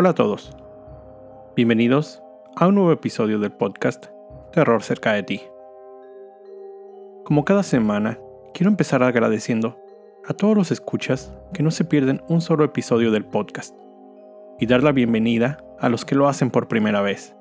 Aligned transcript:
Hola 0.00 0.08
a 0.08 0.14
todos. 0.14 0.50
Bienvenidos 1.54 2.22
a 2.56 2.68
un 2.68 2.76
nuevo 2.76 2.90
episodio 2.90 3.38
del 3.38 3.52
podcast 3.52 4.06
Terror 4.50 4.82
cerca 4.82 5.12
de 5.12 5.22
ti. 5.22 5.42
Como 7.26 7.44
cada 7.44 7.62
semana, 7.62 8.18
quiero 8.54 8.70
empezar 8.70 9.02
agradeciendo 9.02 9.78
a 10.26 10.32
todos 10.32 10.56
los 10.56 10.70
escuchas 10.70 11.34
que 11.52 11.62
no 11.62 11.70
se 11.70 11.84
pierden 11.84 12.22
un 12.30 12.40
solo 12.40 12.64
episodio 12.64 13.10
del 13.10 13.26
podcast 13.26 13.76
y 14.58 14.64
dar 14.64 14.82
la 14.82 14.92
bienvenida 14.92 15.62
a 15.78 15.90
los 15.90 16.06
que 16.06 16.14
lo 16.14 16.28
hacen 16.28 16.50
por 16.50 16.66
primera 16.66 17.02
vez. 17.02 17.36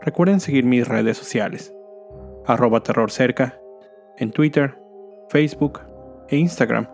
Recuerden 0.00 0.40
seguir 0.40 0.64
mis 0.64 0.88
redes 0.88 1.16
sociales, 1.16 1.72
arroba 2.44 2.82
terrorcerca, 2.82 3.56
en 4.18 4.32
Twitter, 4.32 4.76
Facebook 5.28 5.78
e 6.28 6.38
Instagram, 6.38 6.88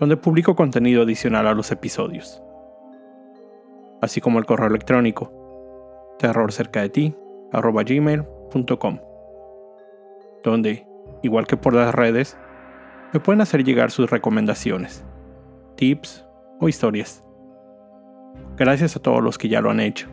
donde 0.00 0.16
publico 0.16 0.56
contenido 0.56 1.02
adicional 1.02 1.46
a 1.46 1.54
los 1.54 1.70
episodios, 1.70 2.42
así 4.00 4.20
como 4.20 4.38
el 4.38 4.46
correo 4.46 4.68
electrónico 4.68 5.32
terrorcercadeti.gmail.com 6.18 9.00
donde, 10.42 10.86
igual 11.22 11.46
que 11.46 11.56
por 11.56 11.74
las 11.74 11.94
redes, 11.94 12.36
me 13.12 13.20
pueden 13.20 13.40
hacer 13.40 13.64
llegar 13.64 13.90
sus 13.90 14.10
recomendaciones, 14.10 15.04
tips 15.76 16.24
o 16.60 16.68
historias. 16.68 17.24
Gracias 18.56 18.96
a 18.96 19.00
todos 19.00 19.22
los 19.22 19.38
que 19.38 19.48
ya 19.48 19.60
lo 19.60 19.70
han 19.70 19.80
hecho. 19.80 20.08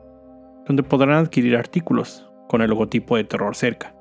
donde 0.66 0.84
podrán 0.84 1.17
adquirir 1.17 1.58
artículos 1.58 2.31
con 2.47 2.62
el 2.62 2.69
logotipo 2.69 3.17
de 3.17 3.25
Terror 3.25 3.58
Cerca. 3.58 3.94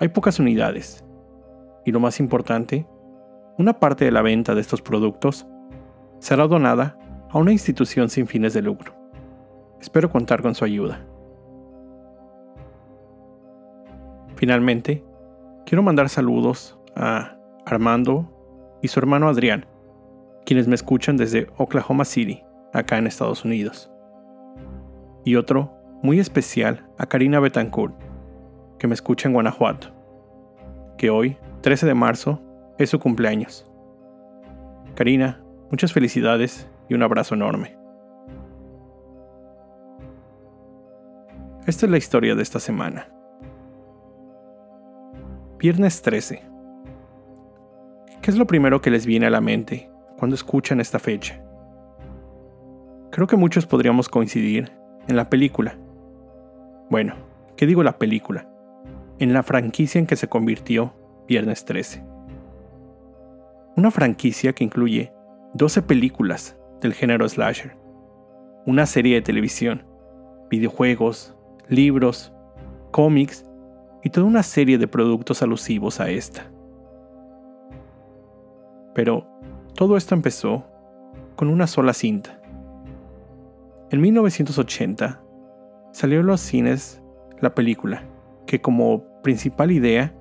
Hay 0.00 0.08
pocas 0.08 0.40
unidades, 0.40 1.04
y 1.84 1.92
lo 1.92 2.00
más 2.00 2.18
importante, 2.18 2.84
una 3.58 3.78
parte 3.78 4.04
de 4.04 4.10
la 4.10 4.22
venta 4.22 4.56
de 4.56 4.60
estos 4.60 4.82
productos 4.82 5.46
será 6.18 6.48
donada 6.48 6.96
a 7.30 7.38
una 7.38 7.52
institución 7.52 8.08
sin 8.08 8.26
fines 8.26 8.54
de 8.54 8.62
lucro. 8.62 8.94
Espero 9.80 10.10
contar 10.10 10.42
con 10.42 10.54
su 10.54 10.64
ayuda. 10.64 11.00
Finalmente, 14.36 15.04
quiero 15.66 15.82
mandar 15.82 16.08
saludos 16.08 16.78
a 16.96 17.36
Armando 17.66 18.78
y 18.82 18.88
su 18.88 18.98
hermano 18.98 19.28
Adrián, 19.28 19.66
quienes 20.44 20.66
me 20.66 20.74
escuchan 20.74 21.16
desde 21.16 21.48
Oklahoma 21.56 22.04
City, 22.04 22.42
acá 22.72 22.98
en 22.98 23.06
Estados 23.06 23.44
Unidos. 23.44 23.90
Y 25.24 25.36
otro 25.36 25.72
muy 26.02 26.18
especial 26.18 26.88
a 26.98 27.06
Karina 27.06 27.40
Betancourt, 27.40 27.94
que 28.78 28.86
me 28.86 28.94
escucha 28.94 29.28
en 29.28 29.34
Guanajuato, 29.34 29.88
que 30.96 31.10
hoy, 31.10 31.36
13 31.60 31.86
de 31.86 31.94
marzo, 31.94 32.40
es 32.78 32.90
su 32.90 32.98
cumpleaños. 32.98 33.70
Karina, 34.94 35.42
muchas 35.70 35.92
felicidades 35.92 36.69
y 36.90 36.94
un 36.94 37.02
abrazo 37.04 37.34
enorme. 37.34 37.78
Esta 41.66 41.86
es 41.86 41.92
la 41.92 41.98
historia 41.98 42.34
de 42.34 42.42
esta 42.42 42.58
semana. 42.58 43.08
Viernes 45.58 46.02
13. 46.02 46.42
¿Qué 48.20 48.30
es 48.30 48.36
lo 48.36 48.46
primero 48.46 48.80
que 48.80 48.90
les 48.90 49.06
viene 49.06 49.26
a 49.26 49.30
la 49.30 49.40
mente 49.40 49.88
cuando 50.18 50.34
escuchan 50.34 50.80
esta 50.80 50.98
fecha? 50.98 51.40
Creo 53.12 53.28
que 53.28 53.36
muchos 53.36 53.66
podríamos 53.66 54.08
coincidir 54.08 54.72
en 55.06 55.16
la 55.16 55.30
película. 55.30 55.78
Bueno, 56.90 57.14
¿qué 57.56 57.66
digo 57.66 57.84
la 57.84 57.98
película? 57.98 58.50
En 59.20 59.32
la 59.32 59.44
franquicia 59.44 60.00
en 60.00 60.06
que 60.06 60.16
se 60.16 60.28
convirtió 60.28 60.92
Viernes 61.28 61.64
13. 61.64 62.04
Una 63.76 63.92
franquicia 63.92 64.52
que 64.54 64.64
incluye 64.64 65.12
12 65.54 65.82
películas 65.82 66.59
del 66.80 66.94
género 66.94 67.28
slasher, 67.28 67.76
una 68.66 68.86
serie 68.86 69.16
de 69.16 69.22
televisión, 69.22 69.84
videojuegos, 70.48 71.34
libros, 71.68 72.32
cómics 72.90 73.44
y 74.02 74.10
toda 74.10 74.26
una 74.26 74.42
serie 74.42 74.78
de 74.78 74.88
productos 74.88 75.42
alusivos 75.42 76.00
a 76.00 76.10
esta. 76.10 76.50
Pero 78.94 79.26
todo 79.74 79.96
esto 79.96 80.14
empezó 80.14 80.64
con 81.36 81.48
una 81.48 81.66
sola 81.66 81.92
cinta. 81.92 82.40
En 83.90 84.00
1980 84.00 85.22
salió 85.92 86.20
en 86.20 86.26
los 86.26 86.40
cines 86.40 87.02
la 87.40 87.54
película, 87.54 88.04
que 88.46 88.60
como 88.60 89.04
principal 89.22 89.70
idea 89.70 90.14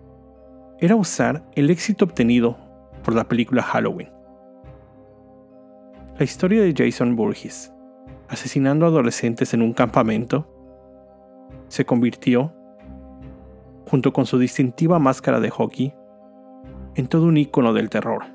era 0.79 0.95
usar 0.95 1.43
el 1.55 1.69
éxito 1.69 2.05
obtenido 2.05 2.57
por 3.03 3.13
la 3.15 3.27
película 3.27 3.61
Halloween. 3.61 4.18
La 6.19 6.25
historia 6.25 6.61
de 6.61 6.73
Jason 6.75 7.15
Burgess, 7.15 7.73
asesinando 8.27 8.85
adolescentes 8.85 9.53
en 9.53 9.61
un 9.61 9.71
campamento, 9.71 10.45
se 11.69 11.85
convirtió, 11.85 12.53
junto 13.89 14.11
con 14.11 14.25
su 14.25 14.37
distintiva 14.37 14.99
máscara 14.99 15.39
de 15.39 15.49
hockey, 15.49 15.93
en 16.95 17.07
todo 17.07 17.25
un 17.25 17.37
icono 17.37 17.71
del 17.71 17.89
terror. 17.89 18.25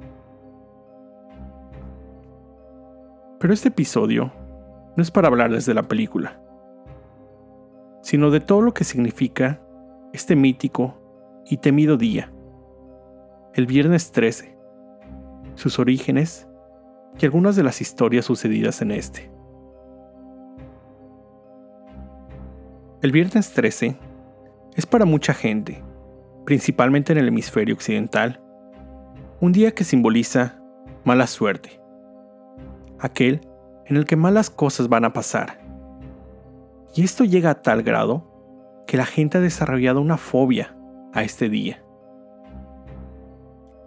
Pero 3.38 3.52
este 3.52 3.68
episodio 3.68 4.32
no 4.96 5.02
es 5.02 5.10
para 5.10 5.28
hablar 5.28 5.52
desde 5.52 5.74
la 5.74 5.82
película, 5.82 6.40
sino 8.00 8.30
de 8.30 8.40
todo 8.40 8.62
lo 8.62 8.72
que 8.72 8.84
significa 8.84 9.60
este 10.14 10.36
mítico 10.36 10.94
y 11.44 11.58
temido 11.58 11.98
día, 11.98 12.32
el 13.52 13.66
viernes 13.66 14.10
13, 14.10 14.56
sus 15.54 15.78
orígenes 15.78 16.48
y 17.18 17.24
algunas 17.24 17.56
de 17.56 17.62
las 17.62 17.80
historias 17.80 18.24
sucedidas 18.24 18.82
en 18.82 18.90
este. 18.90 19.30
El 23.02 23.12
viernes 23.12 23.52
13 23.52 23.96
es 24.76 24.86
para 24.86 25.04
mucha 25.04 25.34
gente, 25.34 25.84
principalmente 26.44 27.12
en 27.12 27.18
el 27.18 27.28
hemisferio 27.28 27.74
occidental, 27.74 28.40
un 29.40 29.52
día 29.52 29.72
que 29.72 29.84
simboliza 29.84 30.58
mala 31.04 31.26
suerte, 31.26 31.80
aquel 32.98 33.46
en 33.86 33.96
el 33.96 34.06
que 34.06 34.16
malas 34.16 34.48
cosas 34.48 34.88
van 34.88 35.04
a 35.04 35.12
pasar. 35.12 35.60
Y 36.94 37.04
esto 37.04 37.24
llega 37.24 37.50
a 37.50 37.62
tal 37.62 37.82
grado 37.82 38.30
que 38.86 38.96
la 38.96 39.04
gente 39.04 39.38
ha 39.38 39.40
desarrollado 39.40 40.00
una 40.00 40.16
fobia 40.16 40.76
a 41.12 41.22
este 41.22 41.48
día. 41.48 41.84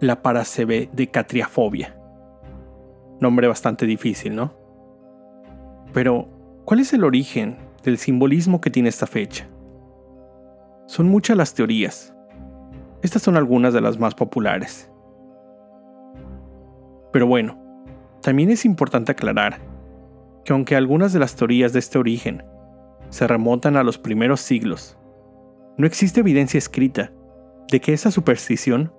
La 0.00 0.22
catriafobia. 1.10 1.97
Nombre 3.20 3.48
bastante 3.48 3.86
difícil, 3.86 4.34
¿no? 4.34 4.54
Pero, 5.92 6.28
¿cuál 6.64 6.80
es 6.80 6.92
el 6.92 7.04
origen 7.04 7.56
del 7.82 7.98
simbolismo 7.98 8.60
que 8.60 8.70
tiene 8.70 8.88
esta 8.88 9.06
fecha. 9.06 9.48
Son 10.86 11.08
muchas 11.08 11.36
las 11.36 11.54
teorías. 11.54 12.14
Estas 13.02 13.22
son 13.22 13.36
algunas 13.36 13.72
de 13.72 13.80
las 13.80 13.98
más 13.98 14.14
populares. 14.14 14.90
Pero 17.12 17.26
bueno, 17.26 17.58
también 18.22 18.50
es 18.50 18.64
importante 18.64 19.12
aclarar 19.12 19.58
que 20.44 20.52
aunque 20.52 20.76
algunas 20.76 21.12
de 21.12 21.18
las 21.18 21.36
teorías 21.36 21.72
de 21.72 21.78
este 21.78 21.98
origen 21.98 22.42
se 23.10 23.26
remontan 23.26 23.76
a 23.76 23.82
los 23.82 23.98
primeros 23.98 24.40
siglos, 24.40 24.98
no 25.76 25.86
existe 25.86 26.20
evidencia 26.20 26.58
escrita 26.58 27.12
de 27.70 27.80
que 27.80 27.92
esa 27.92 28.10
superstición 28.10 28.92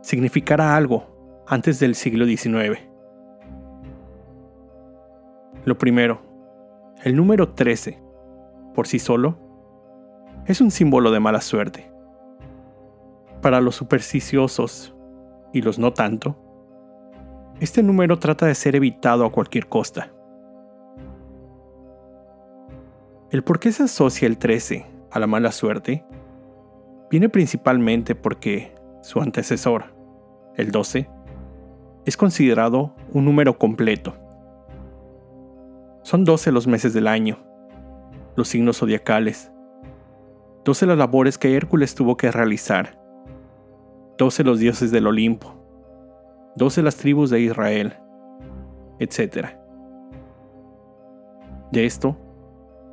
significara 0.00 0.74
algo 0.74 1.44
antes 1.46 1.78
del 1.78 1.94
siglo 1.94 2.24
XIX. 2.24 2.91
Lo 5.64 5.78
primero, 5.78 6.20
el 7.04 7.16
número 7.16 7.50
13 7.50 8.02
por 8.72 8.86
sí 8.86 8.98
solo, 8.98 9.38
es 10.46 10.60
un 10.60 10.70
símbolo 10.70 11.10
de 11.10 11.20
mala 11.20 11.40
suerte. 11.40 11.90
Para 13.40 13.60
los 13.60 13.76
supersticiosos 13.76 14.94
y 15.52 15.62
los 15.62 15.78
no 15.78 15.92
tanto, 15.92 16.36
este 17.60 17.82
número 17.82 18.18
trata 18.18 18.46
de 18.46 18.54
ser 18.54 18.74
evitado 18.76 19.24
a 19.24 19.32
cualquier 19.32 19.68
costa. 19.68 20.12
El 23.30 23.42
por 23.42 23.60
qué 23.60 23.72
se 23.72 23.84
asocia 23.84 24.26
el 24.26 24.38
13 24.38 24.86
a 25.10 25.18
la 25.18 25.26
mala 25.26 25.52
suerte 25.52 26.04
viene 27.10 27.28
principalmente 27.28 28.14
porque 28.14 28.74
su 29.00 29.20
antecesor, 29.20 29.94
el 30.56 30.70
12, 30.70 31.08
es 32.04 32.16
considerado 32.16 32.94
un 33.12 33.24
número 33.24 33.58
completo. 33.58 34.21
Son 36.02 36.24
12 36.24 36.52
los 36.52 36.66
meses 36.66 36.92
del 36.92 37.06
año, 37.06 37.38
los 38.36 38.48
signos 38.48 38.78
zodiacales, 38.78 39.52
12 40.64 40.86
las 40.86 40.98
labores 40.98 41.38
que 41.38 41.56
Hércules 41.56 41.94
tuvo 41.94 42.16
que 42.16 42.30
realizar, 42.30 42.98
12 44.18 44.44
los 44.44 44.58
dioses 44.58 44.90
del 44.90 45.06
Olimpo, 45.06 45.54
12 46.56 46.82
las 46.82 46.96
tribus 46.96 47.30
de 47.30 47.40
Israel, 47.40 47.94
etc. 48.98 49.48
De 51.70 51.86
esto 51.86 52.16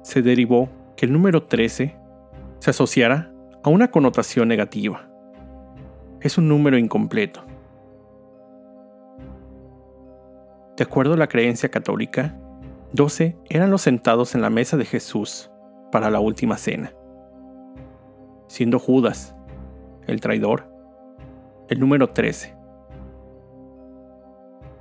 se 0.03 0.21
derivó 0.21 0.69
que 0.95 1.05
el 1.05 1.13
número 1.13 1.43
13 1.43 1.95
se 2.59 2.69
asociara 2.69 3.31
a 3.63 3.69
una 3.69 3.89
connotación 3.91 4.47
negativa. 4.47 5.09
Es 6.21 6.37
un 6.37 6.47
número 6.47 6.77
incompleto. 6.77 7.43
De 10.77 10.83
acuerdo 10.83 11.13
a 11.13 11.17
la 11.17 11.27
creencia 11.27 11.69
católica, 11.69 12.37
12 12.93 13.37
eran 13.49 13.69
los 13.69 13.83
sentados 13.83 14.33
en 14.33 14.41
la 14.41 14.49
mesa 14.49 14.75
de 14.75 14.85
Jesús 14.85 15.51
para 15.91 16.09
la 16.09 16.19
última 16.19 16.57
cena, 16.57 16.91
siendo 18.47 18.79
Judas, 18.79 19.35
el 20.07 20.21
traidor, 20.21 20.67
el 21.67 21.79
número 21.79 22.09
13. 22.09 22.55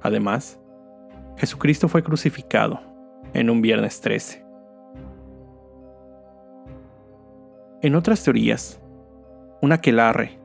Además, 0.01 0.59
Jesucristo 1.37 1.89
fue 1.89 2.03
crucificado 2.03 2.81
en 3.35 3.51
un 3.51 3.61
viernes 3.61 4.01
13. 4.01 4.45
En 7.83 7.95
otras 7.95 8.25
teorías, 8.25 8.81
un 9.61 9.73
aquelarre, 9.73 10.39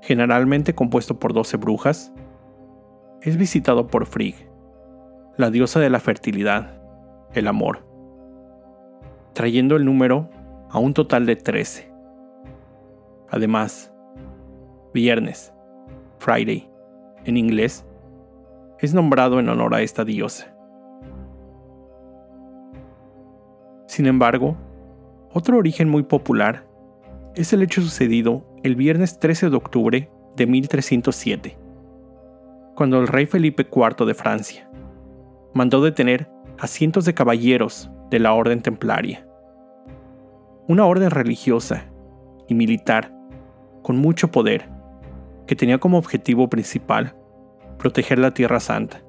generalmente 0.00 0.74
compuesto 0.74 1.18
por 1.18 1.34
12 1.34 1.58
brujas, 1.58 2.12
es 3.20 3.36
visitado 3.36 3.88
por 3.88 4.06
Frigg, 4.06 4.51
la 5.38 5.50
diosa 5.50 5.80
de 5.80 5.88
la 5.88 5.98
fertilidad, 5.98 6.78
el 7.32 7.48
amor, 7.48 7.86
trayendo 9.32 9.76
el 9.76 9.84
número 9.86 10.28
a 10.68 10.78
un 10.78 10.92
total 10.92 11.24
de 11.24 11.36
13. 11.36 11.90
Además, 13.30 13.94
viernes, 14.92 15.54
Friday, 16.18 16.70
en 17.24 17.38
inglés, 17.38 17.86
es 18.78 18.92
nombrado 18.92 19.40
en 19.40 19.48
honor 19.48 19.74
a 19.74 19.80
esta 19.80 20.04
diosa. 20.04 20.54
Sin 23.86 24.06
embargo, 24.06 24.56
otro 25.32 25.56
origen 25.56 25.88
muy 25.88 26.02
popular 26.02 26.66
es 27.34 27.54
el 27.54 27.62
hecho 27.62 27.80
sucedido 27.80 28.44
el 28.62 28.76
viernes 28.76 29.18
13 29.18 29.48
de 29.48 29.56
octubre 29.56 30.10
de 30.36 30.46
1307, 30.46 31.56
cuando 32.74 33.00
el 33.00 33.08
rey 33.08 33.24
Felipe 33.24 33.66
IV 33.70 34.04
de 34.04 34.14
Francia 34.14 34.71
mandó 35.54 35.82
detener 35.82 36.28
a 36.58 36.66
cientos 36.66 37.04
de 37.04 37.14
caballeros 37.14 37.90
de 38.10 38.18
la 38.18 38.32
Orden 38.32 38.62
Templaria, 38.62 39.26
una 40.68 40.86
orden 40.86 41.10
religiosa 41.10 41.86
y 42.48 42.54
militar 42.54 43.12
con 43.82 43.96
mucho 43.96 44.30
poder 44.30 44.68
que 45.46 45.56
tenía 45.56 45.78
como 45.78 45.98
objetivo 45.98 46.48
principal 46.48 47.14
proteger 47.78 48.18
la 48.18 48.32
Tierra 48.32 48.60
Santa. 48.60 49.02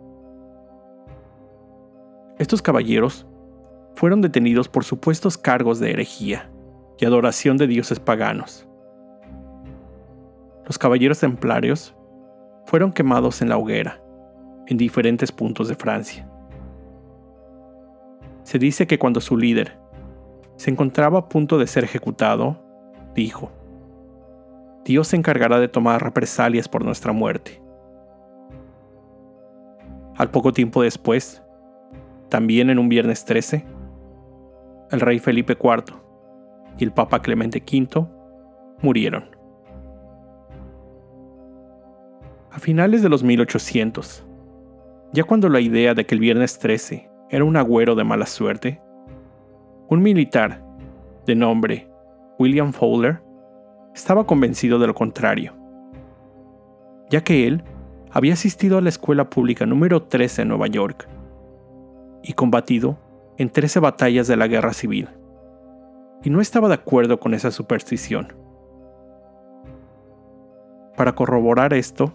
Estos 2.40 2.62
caballeros 2.62 3.28
fueron 3.96 4.22
detenidos 4.22 4.68
por 4.68 4.84
supuestos 4.84 5.38
cargos 5.38 5.80
de 5.80 5.92
herejía 5.92 6.50
y 6.98 7.06
adoración 7.06 7.58
de 7.58 7.68
dioses 7.68 8.00
paganos. 8.00 8.68
Los 10.66 10.78
caballeros 10.78 11.20
templarios 11.20 11.96
fueron 12.66 12.92
quemados 12.92 13.42
en 13.42 13.50
la 13.50 13.58
hoguera 13.58 14.02
en 14.68 14.78
diferentes 14.78 15.32
puntos 15.32 15.68
de 15.68 15.76
Francia. 15.76 16.28
Se 18.44 18.60
dice 18.60 18.88
que 18.88 19.00
cuando 19.00 19.22
su 19.22 19.38
líder 19.38 19.78
se 20.56 20.70
encontraba 20.70 21.20
a 21.20 21.30
punto 21.30 21.58
de 21.58 21.68
ser 21.68 21.84
ejecutado, 21.84 22.62
dijo, 23.16 23.52
Dios 24.86 25.08
se 25.08 25.16
encargará 25.16 25.60
de 25.60 25.70
tomar 25.70 26.04
represalias 26.04 26.68
por 26.68 26.84
nuestra 26.84 27.14
muerte. 27.14 27.62
Al 30.18 30.30
poco 30.30 30.52
tiempo 30.52 30.84
después, 30.84 31.42
también 32.30 32.70
en 32.70 32.80
un 32.80 32.90
viernes 32.90 33.26
13, 33.26 33.66
el 34.92 35.00
rey 35.00 35.20
Felipe 35.20 35.54
IV 35.54 35.96
y 36.78 36.84
el 36.84 36.92
Papa 36.92 37.22
Clemente 37.22 37.64
V 37.66 38.08
murieron. 38.82 39.36
A 42.52 42.60
finales 42.60 43.02
de 43.02 43.10
los 43.10 43.24
1800, 43.24 44.24
ya 45.14 45.24
cuando 45.24 45.50
la 45.50 45.62
idea 45.62 45.94
de 45.94 46.06
que 46.06 46.14
el 46.14 46.22
viernes 46.22 46.60
13 46.60 47.10
era 47.34 47.46
un 47.46 47.58
agüero 47.58 47.96
de 47.96 48.04
mala 48.04 48.28
suerte, 48.28 48.80
un 49.90 50.04
militar 50.04 50.64
de 51.26 51.34
nombre 51.34 51.90
William 52.38 52.72
Fowler 52.72 53.24
estaba 53.96 54.28
convencido 54.28 54.78
de 54.78 54.86
lo 54.86 54.94
contrario, 54.94 55.56
ya 57.10 57.24
que 57.24 57.48
él 57.48 57.64
había 58.12 58.34
asistido 58.34 58.78
a 58.78 58.82
la 58.82 58.90
escuela 58.90 59.32
pública 59.32 59.66
número 59.66 60.04
13 60.04 60.44
en 60.44 60.50
Nueva 60.50 60.68
York 60.68 61.10
y 62.22 62.34
combatido 62.34 63.00
en 63.40 63.50
13 63.50 63.80
batallas 63.80 64.28
de 64.28 64.38
la 64.38 64.46
guerra 64.46 64.74
civil, 64.74 65.10
y 66.24 66.30
no 66.30 66.40
estaba 66.40 66.68
de 66.68 66.76
acuerdo 66.76 67.20
con 67.20 67.34
esa 67.34 67.50
superstición. 67.50 68.32
Para 70.96 71.16
corroborar 71.16 71.74
esto, 71.74 72.14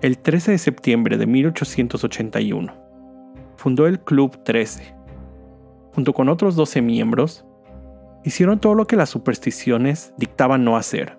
el 0.00 0.18
13 0.18 0.50
de 0.50 0.58
septiembre 0.58 1.18
de 1.18 1.26
1881, 1.28 2.87
fundó 3.58 3.88
el 3.88 3.98
Club 3.98 4.44
13. 4.44 4.94
Junto 5.92 6.14
con 6.14 6.28
otros 6.28 6.54
12 6.54 6.80
miembros, 6.80 7.44
hicieron 8.24 8.60
todo 8.60 8.74
lo 8.74 8.86
que 8.86 8.94
las 8.94 9.10
supersticiones 9.10 10.14
dictaban 10.16 10.64
no 10.64 10.76
hacer. 10.76 11.18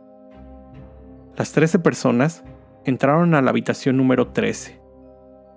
Las 1.35 1.51
13 1.51 1.79
personas 1.79 2.45
entraron 2.85 3.35
a 3.35 3.41
la 3.41 3.49
habitación 3.49 3.97
número 3.97 4.29
13, 4.29 4.79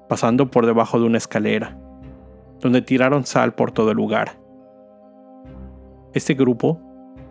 pasando 0.09 0.51
por 0.51 0.67
debajo 0.67 0.99
de 0.99 1.07
una 1.07 1.19
escalera, 1.19 1.79
donde 2.59 2.83
tiraron 2.83 3.25
sal 3.27 3.55
por 3.55 3.71
todo 3.71 3.93
el 3.93 3.97
lugar. 3.97 4.41
Este 6.15 6.35
grupo 6.35 6.81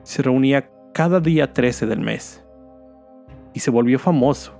se 0.03 0.21
reunía 0.21 0.71
cada 0.93 1.19
día 1.19 1.51
13 1.51 1.87
del 1.87 1.99
mes 1.99 2.41
y 3.53 3.59
se 3.59 3.69
volvió 3.69 3.99
famoso 3.99 4.53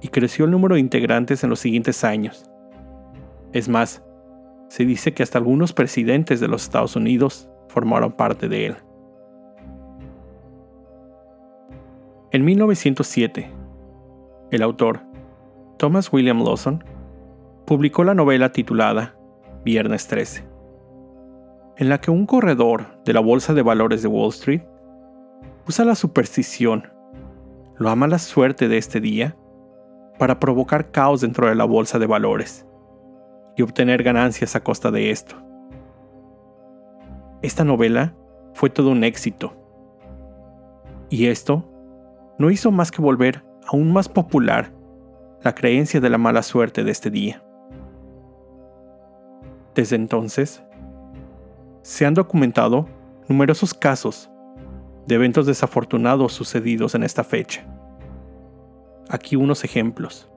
y 0.00 0.08
creció 0.08 0.44
el 0.44 0.52
número 0.52 0.76
de 0.76 0.80
integrantes 0.80 1.42
en 1.42 1.50
los 1.50 1.58
siguientes 1.58 2.04
años. 2.04 2.48
Es 3.52 3.68
más, 3.68 4.02
se 4.72 4.86
dice 4.86 5.12
que 5.12 5.22
hasta 5.22 5.36
algunos 5.36 5.74
presidentes 5.74 6.40
de 6.40 6.48
los 6.48 6.62
Estados 6.62 6.96
Unidos 6.96 7.46
formaron 7.68 8.10
parte 8.10 8.48
de 8.48 8.68
él. 8.68 8.76
En 12.30 12.42
1907, 12.42 13.52
el 14.50 14.62
autor, 14.62 15.00
Thomas 15.76 16.10
William 16.10 16.42
Lawson, 16.42 16.82
publicó 17.66 18.02
la 18.02 18.14
novela 18.14 18.52
titulada 18.52 19.14
Viernes 19.62 20.06
13, 20.06 20.42
en 21.76 21.90
la 21.90 22.00
que 22.00 22.10
un 22.10 22.24
corredor 22.24 22.98
de 23.04 23.12
la 23.12 23.20
Bolsa 23.20 23.52
de 23.52 23.60
Valores 23.60 24.00
de 24.00 24.08
Wall 24.08 24.30
Street 24.30 24.62
usa 25.68 25.84
la 25.84 25.94
superstición, 25.94 26.90
lo 27.76 27.90
ama 27.90 28.06
la 28.08 28.18
suerte 28.18 28.68
de 28.68 28.78
este 28.78 29.02
día, 29.02 29.36
para 30.18 30.40
provocar 30.40 30.90
caos 30.90 31.20
dentro 31.20 31.46
de 31.46 31.56
la 31.56 31.64
Bolsa 31.64 31.98
de 31.98 32.06
Valores 32.06 32.66
y 33.56 33.62
obtener 33.62 34.02
ganancias 34.02 34.56
a 34.56 34.62
costa 34.62 34.90
de 34.90 35.10
esto. 35.10 35.36
Esta 37.42 37.64
novela 37.64 38.14
fue 38.54 38.70
todo 38.70 38.90
un 38.90 39.04
éxito. 39.04 39.54
Y 41.10 41.26
esto 41.26 41.68
no 42.38 42.50
hizo 42.50 42.70
más 42.70 42.90
que 42.90 43.02
volver 43.02 43.44
aún 43.66 43.92
más 43.92 44.08
popular 44.08 44.72
la 45.42 45.54
creencia 45.54 46.00
de 46.00 46.08
la 46.10 46.18
mala 46.18 46.42
suerte 46.42 46.84
de 46.84 46.90
este 46.90 47.10
día. 47.10 47.42
Desde 49.74 49.96
entonces, 49.96 50.62
se 51.82 52.06
han 52.06 52.14
documentado 52.14 52.86
numerosos 53.28 53.74
casos 53.74 54.30
de 55.06 55.16
eventos 55.16 55.46
desafortunados 55.46 56.32
sucedidos 56.32 56.94
en 56.94 57.02
esta 57.02 57.24
fecha. 57.24 57.66
Aquí 59.08 59.36
unos 59.36 59.64
ejemplos. 59.64 60.31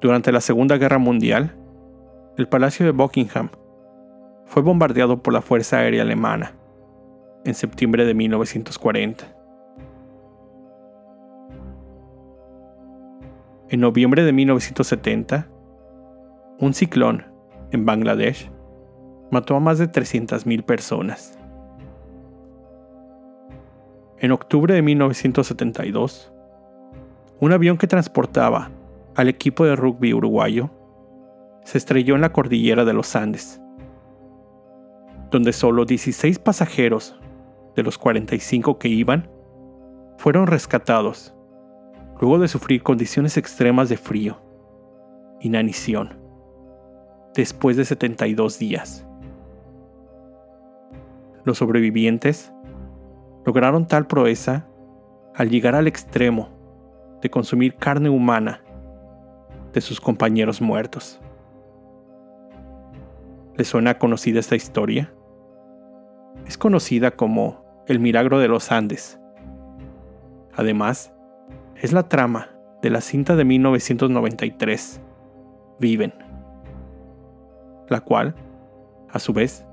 Durante 0.00 0.30
la 0.30 0.40
Segunda 0.40 0.76
Guerra 0.76 0.98
Mundial, 0.98 1.56
el 2.36 2.46
Palacio 2.46 2.86
de 2.86 2.92
Buckingham 2.92 3.50
fue 4.44 4.62
bombardeado 4.62 5.20
por 5.24 5.32
la 5.32 5.42
Fuerza 5.42 5.78
Aérea 5.78 6.02
Alemana 6.02 6.54
en 7.44 7.54
septiembre 7.54 8.04
de 8.04 8.14
1940. 8.14 9.24
En 13.70 13.80
noviembre 13.80 14.22
de 14.22 14.32
1970, 14.32 15.48
un 16.60 16.74
ciclón 16.74 17.24
en 17.72 17.84
Bangladesh 17.84 18.52
mató 19.32 19.56
a 19.56 19.60
más 19.60 19.78
de 19.78 19.90
300.000 19.90 20.62
personas. 20.64 21.36
En 24.20 24.30
octubre 24.30 24.72
de 24.74 24.82
1972, 24.82 26.32
un 27.40 27.52
avión 27.52 27.76
que 27.76 27.88
transportaba 27.88 28.70
al 29.18 29.26
equipo 29.26 29.64
de 29.64 29.74
rugby 29.74 30.14
uruguayo 30.14 30.70
se 31.64 31.76
estrelló 31.76 32.14
en 32.14 32.20
la 32.20 32.32
cordillera 32.32 32.84
de 32.84 32.92
los 32.92 33.16
Andes, 33.16 33.60
donde 35.32 35.52
solo 35.52 35.84
16 35.84 36.38
pasajeros 36.38 37.18
de 37.74 37.82
los 37.82 37.98
45 37.98 38.78
que 38.78 38.86
iban 38.86 39.28
fueron 40.18 40.46
rescatados 40.46 41.34
luego 42.20 42.38
de 42.38 42.46
sufrir 42.46 42.84
condiciones 42.84 43.36
extremas 43.36 43.88
de 43.88 43.96
frío, 43.96 44.40
inanición, 45.40 46.16
después 47.34 47.76
de 47.76 47.86
72 47.86 48.60
días. 48.60 49.04
Los 51.42 51.58
sobrevivientes 51.58 52.52
lograron 53.44 53.88
tal 53.88 54.06
proeza 54.06 54.68
al 55.34 55.50
llegar 55.50 55.74
al 55.74 55.88
extremo 55.88 56.50
de 57.20 57.30
consumir 57.30 57.74
carne 57.74 58.10
humana 58.10 58.62
de 59.78 59.82
sus 59.82 60.00
compañeros 60.00 60.60
muertos. 60.60 61.20
¿Les 63.56 63.68
suena 63.68 63.96
conocida 63.96 64.40
esta 64.40 64.56
historia? 64.56 65.14
Es 66.46 66.58
conocida 66.58 67.12
como 67.12 67.64
el 67.86 68.00
milagro 68.00 68.40
de 68.40 68.48
los 68.48 68.72
Andes. 68.72 69.20
Además, 70.52 71.14
es 71.76 71.92
la 71.92 72.08
trama 72.08 72.48
de 72.82 72.90
la 72.90 73.00
cinta 73.00 73.36
de 73.36 73.44
1993, 73.44 75.00
Viven, 75.78 76.12
la 77.88 78.00
cual, 78.00 78.34
a 79.10 79.20
su 79.20 79.32
vez, 79.32 79.64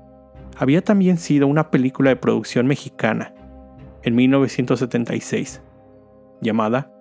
había 0.56 0.82
también 0.82 1.18
sido 1.18 1.48
una 1.48 1.72
película 1.72 2.10
de 2.10 2.16
producción 2.16 2.68
mexicana 2.68 3.34
en 4.04 4.14
1976, 4.14 5.62
llamada 6.40 6.92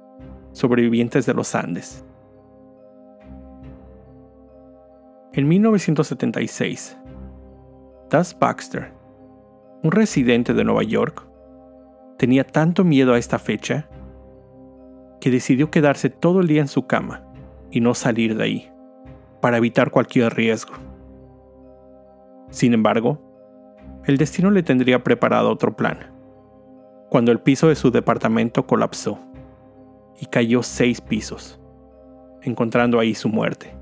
Sobrevivientes 0.53 1.27
de 1.27 1.35
los 1.35 1.53
Andes. 1.53 2.04
En 5.37 5.49
1976, 5.49 6.97
Das 8.09 8.39
Baxter, 8.39 8.93
un 9.83 9.91
residente 9.91 10.53
de 10.53 10.63
Nueva 10.63 10.83
York, 10.83 11.27
tenía 12.17 12.45
tanto 12.45 12.85
miedo 12.85 13.13
a 13.13 13.17
esta 13.17 13.37
fecha 13.37 13.89
que 15.19 15.29
decidió 15.29 15.69
quedarse 15.69 16.09
todo 16.09 16.39
el 16.39 16.47
día 16.47 16.61
en 16.61 16.69
su 16.69 16.87
cama 16.87 17.25
y 17.69 17.81
no 17.81 17.95
salir 17.95 18.37
de 18.37 18.43
ahí, 18.45 18.71
para 19.41 19.57
evitar 19.57 19.91
cualquier 19.91 20.33
riesgo. 20.33 20.75
Sin 22.49 22.73
embargo, 22.73 23.19
el 24.05 24.15
destino 24.15 24.51
le 24.51 24.63
tendría 24.63 25.03
preparado 25.03 25.51
otro 25.51 25.75
plan, 25.75 26.13
cuando 27.09 27.33
el 27.33 27.41
piso 27.41 27.67
de 27.67 27.75
su 27.75 27.91
departamento 27.91 28.65
colapsó 28.65 29.19
y 30.17 30.27
cayó 30.27 30.63
seis 30.63 31.01
pisos, 31.01 31.59
encontrando 32.41 33.01
ahí 33.01 33.13
su 33.13 33.27
muerte. 33.27 33.75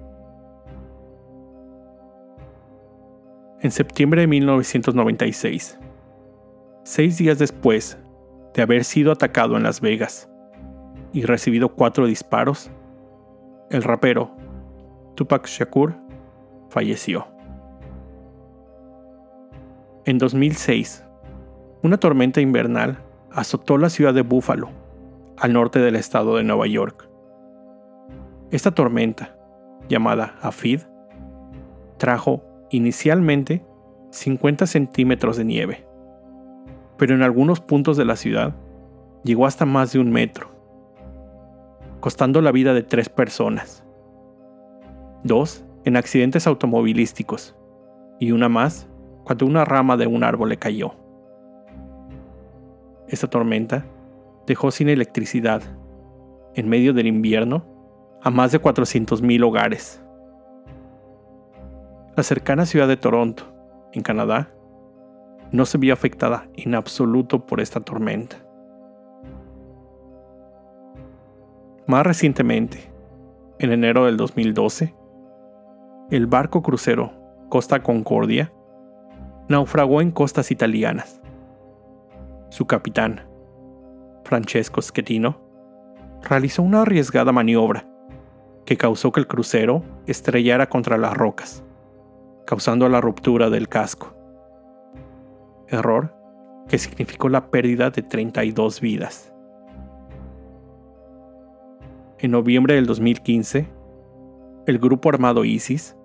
En 3.63 3.72
septiembre 3.72 4.20
de 4.20 4.27
1996, 4.27 5.79
seis 6.84 7.17
días 7.17 7.39
después 7.39 7.98
de 8.53 8.62
haber 8.62 8.84
sido 8.84 9.13
atacado 9.13 9.55
en 9.55 9.63
Las 9.63 9.79
Vegas 9.79 10.29
y 11.13 11.24
recibido 11.24 11.70
cuatro 11.70 12.05
disparos, 12.05 12.70
el 13.70 13.84
rapero 13.84 14.36
Tupac 15.15 15.48
Shakur 15.48 15.96
falleció. 16.67 17.25
En 20.03 20.17
2006, 20.17 21.05
una 21.84 21.98
tormenta 21.98 22.41
invernal 22.41 22.98
azotó 23.32 23.77
la 23.77 23.89
ciudad 23.89 24.13
de 24.13 24.24
Buffalo, 24.24 24.72
al 25.38 25.53
norte 25.53 25.79
del 25.79 25.96
estado 25.96 26.36
de 26.36 26.43
Nueva 26.43 26.67
York. 26.67 27.10
Esta 28.51 28.72
tormenta, 28.72 29.38
llamada 29.88 30.36
Afid, 30.41 30.82
trajo 31.96 32.52
inicialmente 32.74 33.63
50 34.12 34.68
centímetros 34.68 35.38
de 35.38 35.46
nieve, 35.46 35.86
pero 36.98 37.15
en 37.15 37.22
algunos 37.22 37.60
puntos 37.60 37.98
de 37.98 38.06
la 38.06 38.15
ciudad 38.15 38.56
llegó 39.24 39.46
hasta 39.46 39.65
más 39.65 39.94
de 39.94 40.00
un 40.00 40.12
metro, 40.12 40.50
costando 42.00 42.42
la 42.42 42.51
vida 42.51 42.74
de 42.74 42.84
tres 42.84 43.10
personas. 43.10 43.84
Dos 45.24 45.63
en 45.86 45.98
accidentes 45.98 46.48
automovilísticos 46.48 47.56
y 48.20 48.32
una 48.32 48.50
más 48.50 48.89
cuando 49.24 49.46
una 49.46 49.65
rama 49.65 49.96
de 49.96 50.08
un 50.08 50.24
árbol 50.24 50.50
le 50.50 50.58
cayó. 50.58 50.96
Esta 53.08 53.30
tormenta 53.30 53.86
dejó 54.48 54.72
sin 54.72 54.89
electricidad, 54.89 55.62
en 56.56 56.68
medio 56.68 56.94
del 56.94 57.08
invierno, 57.08 57.65
a 58.22 58.30
más 58.30 58.51
de 58.51 58.62
400.000 58.62 59.44
hogares. 59.44 60.02
La 62.15 62.22
cercana 62.22 62.67
ciudad 62.67 62.88
de 62.88 62.96
Toronto, 62.96 63.51
en 63.91 64.03
Canadá, 64.03 64.51
no 65.51 65.65
se 65.65 65.79
vio 65.79 65.93
afectada 65.93 66.48
en 66.53 66.75
absoluto 66.75 67.48
por 67.48 67.60
esta 67.60 67.79
tormenta. 67.79 68.38
Más 71.88 72.05
recientemente, 72.05 72.93
en 73.58 73.72
enero 73.72 74.05
del 74.05 74.17
2012, 74.17 74.93
el 76.12 76.27
barco 76.27 76.62
crucero 76.62 77.13
Costa 77.50 77.82
Concordia 77.82 78.53
naufragó 79.50 80.00
en 80.00 80.12
costas 80.12 80.51
italianas. 80.51 81.20
Su 82.50 82.67
capitán, 82.67 83.27
Francesco 84.24 84.84
Schettino, 84.84 85.41
realizó 86.22 86.62
una 86.62 86.84
arriesgada 86.84 87.32
maniobra 87.32 87.88
que 88.65 88.77
causó 88.77 89.12
que 89.12 89.20
el 89.20 89.27
crucero 89.27 89.82
estrellara 90.05 90.70
contra 90.70 90.98
las 91.00 91.15
rocas, 91.15 91.63
causando 92.45 92.88
la 92.89 93.01
ruptura 93.01 93.50
del 93.50 93.69
casco. 93.69 94.15
Error 95.67 96.13
que 96.67 96.77
significó 96.77 97.29
la 97.29 97.50
pérdida 97.50 97.89
de 97.89 98.01
32 98.01 98.81
vidas. 98.81 99.33
En 102.19 102.31
noviembre 102.31 102.75
del 102.75 102.85
2015, 102.85 103.67
el 104.65 104.79
grupo 104.79 105.09
armado 105.09 105.43
ISIS 105.43 105.97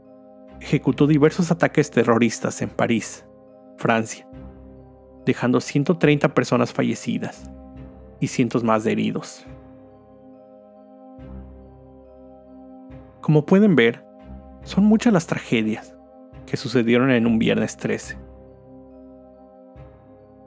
ejecutó 0.60 1.06
diversos 1.06 1.50
ataques 1.52 1.90
terroristas 1.90 2.60
en 2.60 2.70
París, 2.70 3.24
Francia, 3.76 4.28
dejando 5.24 5.60
130 5.60 6.34
personas 6.34 6.72
fallecidas 6.72 7.50
y 8.18 8.26
cientos 8.26 8.64
más 8.64 8.84
heridos. 8.84 9.46
Como 13.20 13.46
pueden 13.46 13.76
ver, 13.76 14.04
son 14.64 14.84
muchas 14.84 15.12
las 15.12 15.26
tragedias 15.26 15.97
que 16.48 16.56
sucedieron 16.56 17.10
en 17.10 17.26
un 17.26 17.38
viernes 17.38 17.76
13. 17.76 18.16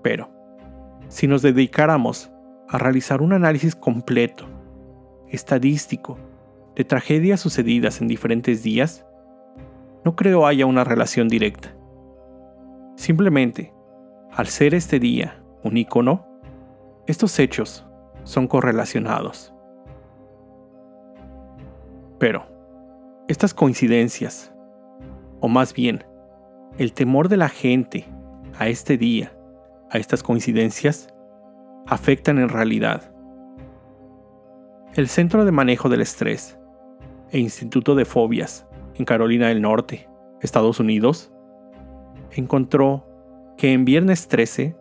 Pero, 0.02 0.30
si 1.08 1.28
nos 1.28 1.42
dedicáramos 1.42 2.32
a 2.68 2.78
realizar 2.78 3.22
un 3.22 3.34
análisis 3.34 3.76
completo, 3.76 4.46
estadístico, 5.30 6.18
de 6.76 6.86
tragedias 6.86 7.40
sucedidas 7.40 8.02
en 8.02 8.08
diferentes 8.08 8.64
días, 8.64 9.06
no 10.04 10.16
creo 10.16 10.48
haya 10.48 10.66
una 10.66 10.84
relación 10.84 11.28
directa. 11.28 11.76
Simplemente, 12.96 13.74
al 14.32 14.48
ser 14.48 14.74
este 14.74 15.00
día 15.00 15.44
un 15.64 15.78
icono, 15.78 16.26
estos 17.08 17.38
hechos 17.40 17.86
son 18.24 18.48
correlacionados. 18.48 19.54
Pero, 22.18 22.46
estas 23.28 23.54
coincidencias, 23.54 24.54
o 25.42 25.50
más 25.50 25.74
bien, 25.74 26.06
el 26.78 26.94
temor 26.94 27.28
de 27.28 27.38
la 27.38 27.50
gente 27.50 28.08
a 28.58 28.70
este 28.70 28.98
día, 28.98 29.34
a 29.90 29.98
estas 29.98 30.24
coincidencias, 30.24 31.14
afectan 31.88 32.40
en 32.40 32.50
realidad. 32.50 33.12
El 34.96 35.08
Centro 35.08 35.44
de 35.44 35.52
Manejo 35.52 35.90
del 35.90 36.02
Estrés 36.02 36.58
e 37.32 37.40
Instituto 37.40 37.96
de 37.96 38.06
Fobias 38.06 38.68
en 38.96 39.06
Carolina 39.06 39.48
del 39.48 39.62
Norte, 39.62 40.08
Estados 40.42 40.80
Unidos, 40.80 41.32
encontró 42.32 43.08
que 43.58 43.74
en 43.74 43.86
viernes 43.86 44.28
13 44.28 44.76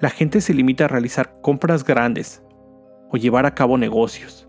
la 0.00 0.10
gente 0.10 0.40
se 0.40 0.54
limita 0.54 0.86
a 0.86 0.88
realizar 0.88 1.40
compras 1.40 1.84
grandes 1.84 2.42
o 3.10 3.16
llevar 3.16 3.44
a 3.46 3.54
cabo 3.54 3.76
negocios, 3.76 4.48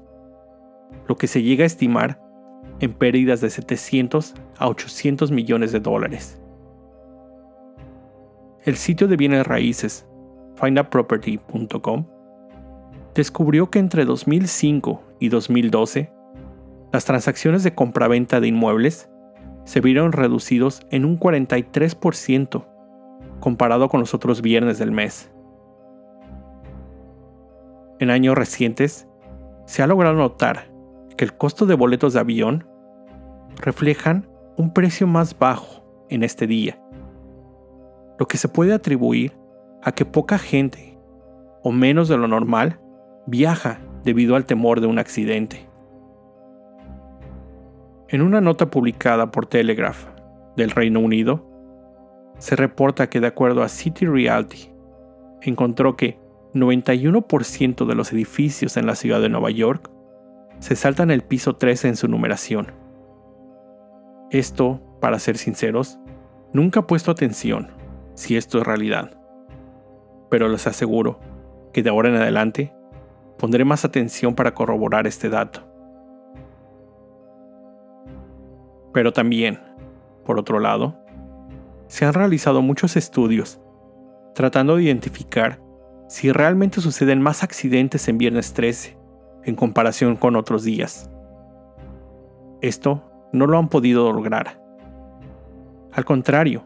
lo 1.07 1.15
que 1.15 1.27
se 1.27 1.43
llega 1.43 1.63
a 1.63 1.67
estimar 1.67 2.20
en 2.81 2.93
pérdidas 2.93 3.39
de 3.41 3.49
700 3.49 4.33
a 4.57 4.67
800 4.67 5.31
millones 5.31 5.71
de 5.71 5.79
dólares. 5.79 6.41
El 8.65 8.75
sitio 8.75 9.07
de 9.07 9.15
bienes 9.15 9.47
raíces 9.47 10.05
findaproperty.com 10.55 12.05
descubrió 13.15 13.69
que 13.69 13.79
entre 13.79 14.05
2005 14.05 15.01
y 15.19 15.29
2012 15.29 16.11
las 16.91 17.05
transacciones 17.05 17.63
de 17.63 17.73
compraventa 17.73 18.39
de 18.39 18.47
inmuebles 18.47 19.09
se 19.63 19.79
vieron 19.79 20.11
reducidos 20.11 20.81
en 20.89 21.05
un 21.05 21.19
43% 21.19 22.65
comparado 23.39 23.89
con 23.89 23.99
los 23.99 24.13
otros 24.13 24.41
viernes 24.41 24.79
del 24.79 24.91
mes. 24.91 25.31
En 27.99 28.09
años 28.09 28.35
recientes, 28.35 29.07
se 29.65 29.83
ha 29.83 29.87
logrado 29.87 30.15
notar 30.15 30.71
que 31.15 31.25
el 31.25 31.35
costo 31.37 31.65
de 31.65 31.75
boletos 31.75 32.13
de 32.13 32.19
avión 32.19 32.67
reflejan 33.57 34.27
un 34.57 34.73
precio 34.73 35.07
más 35.07 35.37
bajo 35.37 35.83
en 36.09 36.23
este 36.23 36.47
día, 36.47 36.81
lo 38.19 38.27
que 38.27 38.37
se 38.37 38.47
puede 38.47 38.73
atribuir 38.73 39.33
a 39.81 39.91
que 39.91 40.05
poca 40.05 40.37
gente, 40.37 40.97
o 41.63 41.71
menos 41.71 42.07
de 42.07 42.17
lo 42.17 42.27
normal, 42.27 42.79
viaja 43.25 43.79
debido 44.03 44.35
al 44.35 44.45
temor 44.45 44.81
de 44.81 44.87
un 44.87 44.99
accidente. 44.99 45.67
En 48.09 48.21
una 48.21 48.41
nota 48.41 48.69
publicada 48.69 49.31
por 49.31 49.45
Telegraph 49.45 50.05
del 50.57 50.71
Reino 50.71 50.99
Unido, 50.99 51.47
se 52.37 52.55
reporta 52.55 53.09
que 53.09 53.19
de 53.19 53.27
acuerdo 53.27 53.63
a 53.63 53.69
City 53.69 54.05
Realty, 54.05 54.71
encontró 55.41 55.95
que 55.95 56.19
91% 56.53 57.85
de 57.85 57.95
los 57.95 58.11
edificios 58.11 58.77
en 58.77 58.85
la 58.85 58.95
ciudad 58.95 59.21
de 59.21 59.29
Nueva 59.29 59.51
York 59.51 59.89
se 60.59 60.75
saltan 60.75 61.11
el 61.11 61.21
piso 61.21 61.55
13 61.55 61.89
en 61.89 61.95
su 61.95 62.07
numeración. 62.07 62.80
Esto, 64.31 64.79
para 65.01 65.19
ser 65.19 65.37
sinceros, 65.37 65.99
nunca 66.53 66.79
he 66.79 66.83
puesto 66.83 67.11
atención 67.11 67.67
si 68.13 68.37
esto 68.37 68.59
es 68.59 68.65
realidad. 68.65 69.11
Pero 70.29 70.47
les 70.47 70.67
aseguro 70.67 71.19
que 71.73 71.83
de 71.83 71.89
ahora 71.89 72.07
en 72.07 72.15
adelante 72.15 72.73
pondré 73.37 73.65
más 73.65 73.83
atención 73.83 74.33
para 74.33 74.53
corroborar 74.53 75.05
este 75.05 75.27
dato. 75.27 75.67
Pero 78.93 79.11
también, 79.11 79.59
por 80.23 80.39
otro 80.39 80.61
lado, 80.61 80.97
se 81.87 82.05
han 82.05 82.13
realizado 82.13 82.61
muchos 82.61 82.95
estudios 82.95 83.59
tratando 84.33 84.77
de 84.77 84.83
identificar 84.83 85.59
si 86.07 86.31
realmente 86.31 86.79
suceden 86.79 87.21
más 87.21 87.43
accidentes 87.43 88.07
en 88.07 88.17
viernes 88.17 88.53
13 88.53 88.97
en 89.43 89.55
comparación 89.55 90.15
con 90.15 90.37
otros 90.37 90.63
días. 90.63 91.09
Esto 92.61 93.10
no 93.31 93.47
lo 93.47 93.57
han 93.57 93.69
podido 93.69 94.11
lograr. 94.11 94.61
Al 95.93 96.05
contrario, 96.05 96.65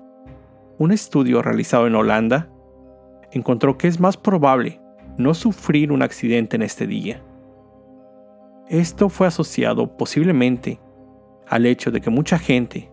un 0.78 0.92
estudio 0.92 1.42
realizado 1.42 1.88
en 1.88 1.96
Holanda 1.96 2.50
encontró 3.32 3.78
que 3.78 3.88
es 3.88 4.00
más 4.00 4.18
probable 4.18 4.82
no 5.18 5.34
sufrir 5.34 5.92
un 5.92 6.02
accidente 6.02 6.56
en 6.56 6.62
este 6.62 6.88
día. 6.88 7.22
Esto 8.68 9.10
fue 9.10 9.28
asociado 9.28 9.96
posiblemente 9.96 10.80
al 11.48 11.66
hecho 11.66 11.92
de 11.92 12.02
que 12.02 12.10
mucha 12.10 12.40
gente, 12.40 12.92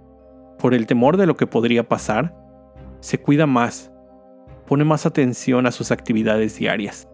por 0.59 0.75
el 0.75 0.87
temor 0.87 1.17
de 1.17 1.27
lo 1.27 1.37
que 1.37 1.47
podría 1.47 1.89
pasar, 1.89 2.37
se 3.01 3.21
cuida 3.21 3.47
más, 3.47 3.93
pone 4.67 4.85
más 4.85 5.07
atención 5.07 5.67
a 5.67 5.73
sus 5.73 5.91
actividades 5.91 6.57
diarias. 6.57 7.09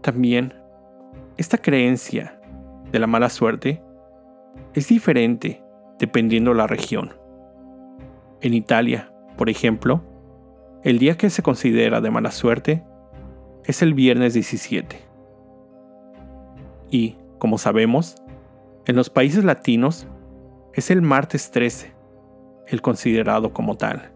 También, 0.00 0.54
esta 1.36 1.58
creencia 1.58 2.40
de 2.92 2.98
la 2.98 3.06
mala 3.06 3.30
suerte 3.30 3.82
es 4.74 4.88
diferente 4.88 5.62
dependiendo 5.98 6.54
la 6.54 6.66
región. 6.66 7.14
En 8.40 8.54
Italia, 8.54 9.12
por 9.36 9.48
ejemplo, 9.48 10.02
el 10.84 10.98
día 10.98 11.16
que 11.16 11.30
se 11.30 11.42
considera 11.42 12.00
de 12.00 12.10
mala 12.10 12.30
suerte 12.30 12.84
es 13.64 13.82
el 13.82 13.94
viernes 13.94 14.34
17. 14.34 15.00
Y, 16.90 17.16
como 17.38 17.56
sabemos, 17.56 18.16
en 18.86 18.96
los 18.96 19.08
países 19.08 19.44
latinos 19.44 20.06
es 20.74 20.90
el 20.90 21.02
martes 21.02 21.50
13, 21.50 21.92
el 22.66 22.82
considerado 22.82 23.52
como 23.52 23.76
tal. 23.76 24.10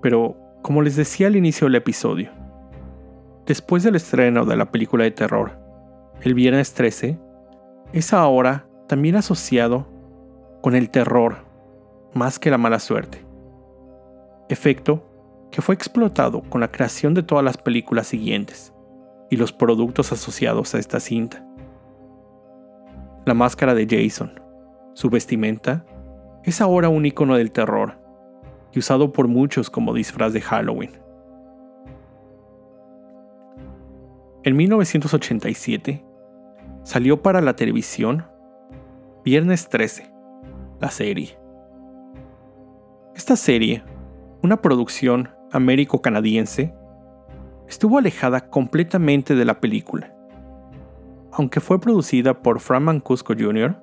Pero 0.00 0.36
como 0.62 0.82
les 0.82 0.96
decía 0.96 1.26
al 1.26 1.36
inicio 1.36 1.66
del 1.66 1.74
episodio, 1.74 2.30
después 3.46 3.82
del 3.82 3.96
estreno 3.96 4.44
de 4.44 4.56
la 4.56 4.70
película 4.70 5.04
de 5.04 5.12
terror, 5.12 5.58
el 6.22 6.34
viernes 6.34 6.74
13, 6.74 7.18
es 7.92 8.12
ahora 8.12 8.66
también 8.88 9.16
asociado 9.16 9.86
con 10.62 10.74
el 10.74 10.90
terror 10.90 11.36
más 12.12 12.38
que 12.38 12.50
la 12.50 12.58
mala 12.58 12.78
suerte. 12.78 13.24
Efecto 14.48 15.02
que 15.50 15.62
fue 15.62 15.74
explotado 15.74 16.42
con 16.42 16.60
la 16.60 16.70
creación 16.70 17.14
de 17.14 17.22
todas 17.22 17.44
las 17.44 17.56
películas 17.56 18.08
siguientes 18.08 18.72
y 19.30 19.36
los 19.36 19.52
productos 19.52 20.12
asociados 20.12 20.74
a 20.74 20.78
esta 20.78 21.00
cinta. 21.00 21.46
La 23.24 23.34
máscara 23.34 23.74
de 23.74 23.86
Jason, 23.88 24.40
su 24.94 25.08
vestimenta, 25.08 25.84
es 26.44 26.60
ahora 26.60 26.88
un 26.88 27.06
icono 27.06 27.36
del 27.36 27.50
terror 27.50 27.98
y 28.72 28.78
usado 28.78 29.12
por 29.12 29.28
muchos 29.28 29.70
como 29.70 29.94
disfraz 29.94 30.32
de 30.32 30.40
Halloween. 30.40 31.05
En 34.46 34.54
1987 34.54 36.04
salió 36.84 37.20
para 37.20 37.40
la 37.40 37.56
televisión 37.56 38.26
Viernes 39.24 39.68
13, 39.68 40.08
la 40.80 40.88
serie. 40.88 41.36
Esta 43.16 43.34
serie, 43.34 43.82
una 44.44 44.62
producción 44.62 45.30
américo-canadiense, 45.50 46.72
estuvo 47.66 47.98
alejada 47.98 48.48
completamente 48.48 49.34
de 49.34 49.44
la 49.44 49.58
película. 49.58 50.14
Aunque 51.32 51.58
fue 51.58 51.80
producida 51.80 52.40
por 52.40 52.60
Fran 52.60 52.84
Mancuso 52.84 53.24
Jr., 53.26 53.82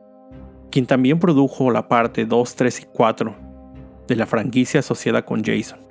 quien 0.71 0.85
también 0.85 1.19
produjo 1.19 1.71
la 1.71 1.89
parte 1.89 2.25
2, 2.25 2.55
3 2.55 2.79
y 2.79 2.85
4 2.85 3.35
de 4.07 4.15
la 4.15 4.25
franquicia 4.25 4.79
asociada 4.79 5.25
con 5.25 5.43
Jason. 5.43 5.81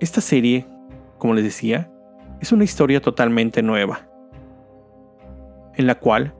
Esta 0.00 0.22
serie, 0.22 0.66
como 1.18 1.34
les 1.34 1.44
decía, 1.44 1.90
es 2.44 2.52
una 2.52 2.64
historia 2.64 3.00
totalmente 3.00 3.62
nueva, 3.62 4.06
en 5.76 5.86
la 5.86 5.94
cual 5.94 6.34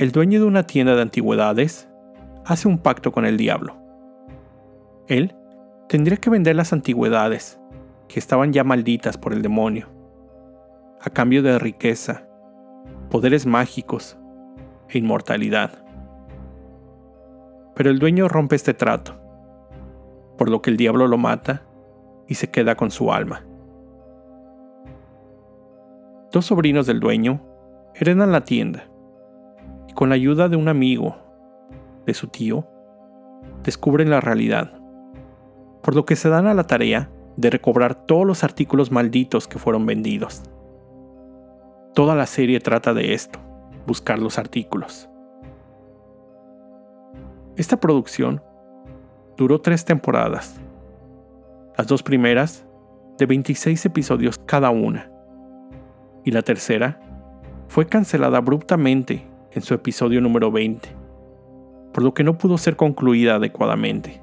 el 0.00 0.10
dueño 0.10 0.40
de 0.40 0.46
una 0.46 0.64
tienda 0.64 0.96
de 0.96 1.02
antigüedades 1.02 1.88
hace 2.44 2.66
un 2.66 2.78
pacto 2.78 3.12
con 3.12 3.24
el 3.24 3.36
diablo. 3.36 3.76
Él 5.06 5.32
tendría 5.88 6.16
que 6.16 6.28
vender 6.28 6.56
las 6.56 6.72
antigüedades, 6.72 7.60
que 8.08 8.18
estaban 8.18 8.52
ya 8.52 8.64
malditas 8.64 9.16
por 9.16 9.32
el 9.32 9.42
demonio, 9.42 9.86
a 11.00 11.10
cambio 11.10 11.40
de 11.40 11.56
riqueza, 11.60 12.26
poderes 13.08 13.46
mágicos 13.46 14.18
e 14.88 14.98
inmortalidad. 14.98 15.84
Pero 17.76 17.90
el 17.90 18.00
dueño 18.00 18.26
rompe 18.26 18.56
este 18.56 18.74
trato, 18.74 19.14
por 20.36 20.50
lo 20.50 20.60
que 20.62 20.70
el 20.70 20.76
diablo 20.76 21.06
lo 21.06 21.16
mata 21.16 21.62
y 22.26 22.34
se 22.34 22.50
queda 22.50 22.74
con 22.74 22.90
su 22.90 23.12
alma. 23.12 23.44
Dos 26.34 26.46
sobrinos 26.46 26.88
del 26.88 26.98
dueño 26.98 27.40
heredan 27.94 28.32
la 28.32 28.44
tienda 28.44 28.88
y 29.88 29.92
con 29.92 30.08
la 30.08 30.16
ayuda 30.16 30.48
de 30.48 30.56
un 30.56 30.66
amigo 30.66 31.14
de 32.06 32.12
su 32.12 32.26
tío 32.26 32.66
descubren 33.62 34.10
la 34.10 34.20
realidad, 34.20 34.72
por 35.80 35.94
lo 35.94 36.04
que 36.04 36.16
se 36.16 36.28
dan 36.28 36.48
a 36.48 36.54
la 36.54 36.66
tarea 36.66 37.08
de 37.36 37.50
recobrar 37.50 37.94
todos 37.94 38.26
los 38.26 38.42
artículos 38.42 38.90
malditos 38.90 39.46
que 39.46 39.60
fueron 39.60 39.86
vendidos. 39.86 40.42
Toda 41.94 42.16
la 42.16 42.26
serie 42.26 42.58
trata 42.58 42.94
de 42.94 43.14
esto, 43.14 43.38
buscar 43.86 44.18
los 44.18 44.36
artículos. 44.36 45.08
Esta 47.54 47.78
producción 47.78 48.42
duró 49.36 49.60
tres 49.60 49.84
temporadas, 49.84 50.60
las 51.78 51.86
dos 51.86 52.02
primeras 52.02 52.66
de 53.18 53.26
26 53.26 53.86
episodios 53.86 54.36
cada 54.36 54.70
una, 54.70 55.13
y 56.24 56.30
la 56.30 56.42
tercera 56.42 57.00
fue 57.68 57.86
cancelada 57.86 58.38
abruptamente 58.38 59.26
en 59.52 59.62
su 59.62 59.74
episodio 59.74 60.20
número 60.20 60.50
20, 60.50 60.88
por 61.92 62.02
lo 62.02 62.14
que 62.14 62.24
no 62.24 62.38
pudo 62.38 62.58
ser 62.58 62.76
concluida 62.76 63.36
adecuadamente. 63.36 64.20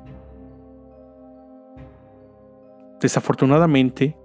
Desafortunadamente, 3.00 4.16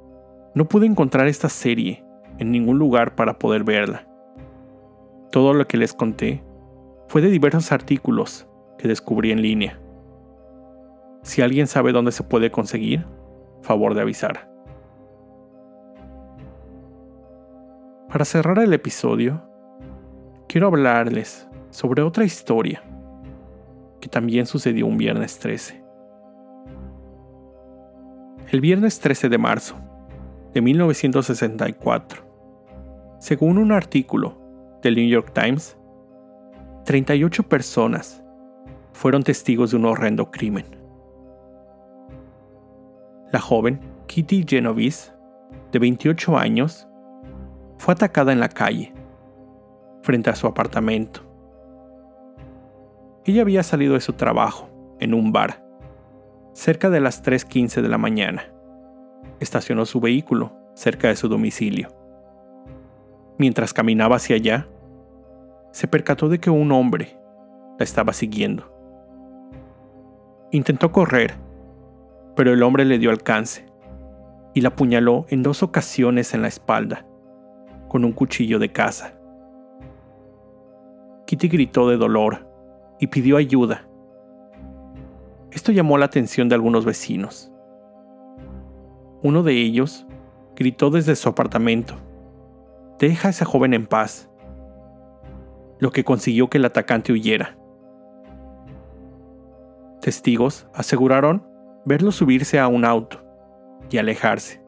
no 0.55 0.69
pude 0.69 0.87
encontrar 0.87 1.29
esta 1.29 1.49
serie 1.49 2.05
en 2.39 2.51
ningún 2.51 2.79
lugar 2.79 3.15
para 3.15 3.39
poder 3.39 3.65
verla. 3.65 4.07
Todo 5.31 5.55
lo 5.55 5.67
que 5.67 5.77
les 5.77 5.93
conté 5.93 6.43
fue 7.09 7.21
de 7.21 7.31
diversos 7.31 7.73
artículos 7.73 8.47
que 8.79 8.89
descubrí 8.89 9.33
en 9.33 9.43
línea. 9.43 9.81
Si 11.23 11.43
alguien 11.43 11.67
sabe 11.67 11.93
dónde 11.93 12.13
se 12.13 12.23
puede 12.23 12.51
conseguir, 12.51 13.05
favor 13.63 13.95
de 13.95 14.03
avisar. 14.03 14.46
Para 18.17 18.25
cerrar 18.25 18.59
el 18.61 18.73
episodio, 18.73 19.43
quiero 20.49 20.69
hablarles 20.69 21.47
sobre 21.69 22.01
otra 22.01 22.25
historia 22.25 22.83
que 24.01 24.09
también 24.09 24.47
sucedió 24.47 24.87
un 24.87 24.97
viernes 24.97 25.39
13. 25.39 25.85
El 28.53 28.63
viernes 28.63 29.01
13 29.01 29.29
de 29.29 29.37
marzo 29.37 29.77
de 30.55 30.63
1964, 30.63 32.25
según 33.21 33.59
un 33.59 33.71
artículo 33.71 34.41
del 34.81 34.95
New 34.95 35.09
York 35.09 35.35
Times, 35.35 35.77
38 36.87 37.43
personas 37.43 38.25
fueron 38.95 39.25
testigos 39.25 39.73
de 39.73 39.77
un 39.77 39.85
horrendo 39.85 40.31
crimen. 40.31 40.65
La 43.31 43.41
joven 43.41 43.79
Kitty 44.07 44.47
Genovese, 44.49 45.13
de 45.71 45.79
28 45.79 46.39
años, 46.39 46.89
fue 47.79 47.95
atacada 47.95 48.33
en 48.33 48.41
la 48.41 48.49
calle. 48.49 48.93
frente 50.03 50.31
a 50.31 50.37
su 50.37 50.47
apartamento. 50.47 51.21
Ella 53.25 53.43
había 53.43 53.65
salido 53.65 53.95
de 53.95 54.01
su 54.01 54.13
trabajo, 54.13 54.69
en 55.01 55.15
un 55.15 55.33
bar, 55.33 55.67
cerca 56.53 56.91
de 56.91 57.01
las 57.01 57.25
3.15 57.25 57.83
de 57.83 57.89
la 57.89 57.99
mañana. 57.99 58.45
Estacionó 59.41 59.85
su 59.85 59.99
vehículo 59.99 60.53
cerca 60.75 61.09
de 61.09 61.17
su 61.17 61.27
domicilio. 61.29 61.89
Mientras 63.37 63.73
caminaba 63.73 64.15
hacia 64.15 64.37
allá, 64.37 64.69
se 65.73 65.89
percató 65.89 66.29
de 66.29 66.39
que 66.39 66.51
un 66.51 66.71
hombre 66.71 67.19
la 67.77 67.83
estaba 67.83 68.13
siguiendo. 68.13 68.73
Intentó 70.53 70.93
correr, 70.93 71.35
pero 72.37 72.53
el 72.53 72.63
hombre 72.63 72.85
le 72.85 73.01
dio 73.01 73.11
alcance 73.11 73.67
y 74.55 74.61
la 74.61 74.69
apuñaló 74.69 75.27
en 75.31 75.43
dos 75.43 75.65
ocasiones 75.65 76.33
en 76.33 76.43
la 76.43 76.49
espalda 76.49 77.06
con 77.89 78.05
un 78.05 78.13
cuchillo 78.13 78.59
de 78.59 78.73
caza. 78.73 79.15
Kitty 81.27 81.49
gritó 81.49 81.89
de 81.89 81.97
dolor 81.97 82.47
y 83.01 83.09
pidió 83.09 83.37
ayuda. 83.37 83.89
Esto 85.51 85.73
llamó 85.73 85.99
la 85.99 86.07
atención 86.07 86.49
de 86.49 86.55
algunos 86.55 86.85
vecinos. 86.85 87.53
Uno 89.23 89.43
de 89.43 89.55
ellos 89.55 90.07
gritó 90.55 90.91
desde 90.91 91.17
su 91.17 91.29
apartamento, 91.29 91.95
Deja 92.99 93.29
a 93.29 93.31
esa 93.31 93.45
joven 93.45 93.75
en 93.75 93.87
paz, 93.87 94.31
lo 95.79 95.91
que 95.91 96.05
consiguió 96.05 96.49
que 96.49 96.57
el 96.57 96.65
atacante 96.65 97.13
huyera. 97.13 97.59
Testigos 100.01 100.67
aseguraron 100.73 101.47
verlo 101.85 102.11
subirse 102.11 102.59
a 102.59 102.69
un 102.69 102.85
auto 102.85 103.23
y 103.91 103.99
alejarse. 103.99 104.63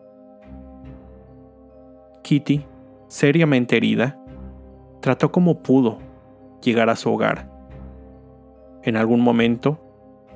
Kitty, 2.22 2.66
seriamente 3.08 3.76
herida, 3.76 4.18
trató 5.00 5.32
como 5.32 5.62
pudo 5.62 5.98
llegar 6.62 6.90
a 6.90 6.96
su 6.96 7.12
hogar. 7.12 7.50
En 8.82 8.96
algún 8.96 9.20
momento, 9.20 9.80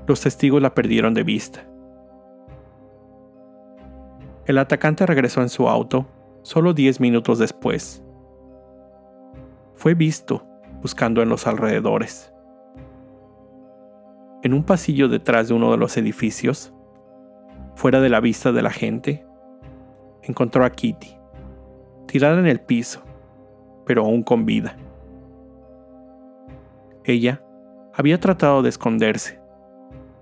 los 0.07 0.21
testigos 0.21 0.61
la 0.61 0.75
perdieron 0.75 1.15
de 1.15 1.23
vista. 1.23 1.67
El 4.47 4.59
atacante 4.59 5.07
regresó 5.07 5.41
en 5.41 5.49
su 5.49 5.69
auto 5.69 6.07
solo 6.43 6.75
10 6.75 7.01
minutos 7.01 7.39
después. 7.39 8.03
Fue 9.75 9.95
visto 9.95 10.45
buscando 10.81 11.23
en 11.23 11.29
los 11.29 11.47
alrededores. 11.47 12.33
En 14.43 14.53
un 14.53 14.65
pasillo 14.65 15.09
detrás 15.09 15.49
de 15.49 15.55
uno 15.55 15.71
de 15.71 15.77
los 15.77 15.97
edificios, 15.97 16.75
fuera 17.77 18.01
de 18.01 18.09
la 18.09 18.19
vista 18.19 18.51
de 18.51 18.63
la 18.63 18.71
gente, 18.71 19.25
encontró 20.23 20.65
a 20.65 20.71
Kitty, 20.71 21.17
tirada 22.07 22.39
en 22.39 22.47
el 22.47 22.61
piso, 22.61 23.03
pero 23.87 24.05
aún 24.05 24.23
con 24.23 24.45
vida. 24.45 24.77
Ella 27.05 27.43
había 27.95 28.21
tratado 28.21 28.63
de 28.63 28.69
esconderse, 28.69 29.41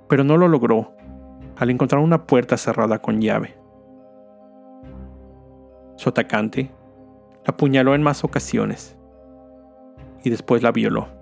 pero 0.08 0.24
no 0.24 0.36
lo 0.36 0.48
logró 0.48 0.94
al 1.56 1.70
encontrar 1.70 2.02
una 2.02 2.26
puerta 2.26 2.56
cerrada 2.56 3.00
con 3.00 3.20
llave. 3.20 3.56
Su 5.96 6.08
atacante 6.08 6.70
la 7.44 7.52
apuñaló 7.52 7.94
en 7.94 8.02
más 8.02 8.24
ocasiones 8.24 8.96
y 10.24 10.30
después 10.30 10.62
la 10.62 10.72
violó 10.72 11.20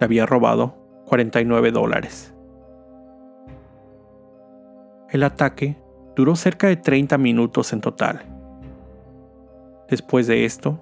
le 0.00 0.04
había 0.04 0.26
robado 0.26 0.74
49 1.06 1.70
dólares. 1.70 2.34
El 5.10 5.22
ataque 5.22 5.76
duró 6.16 6.34
cerca 6.34 6.66
de 6.66 6.76
30 6.76 7.18
minutos 7.18 7.72
en 7.72 7.80
total. 7.80 8.33
Después 9.88 10.26
de 10.26 10.44
esto, 10.44 10.80